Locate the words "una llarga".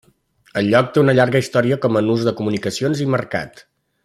1.03-1.41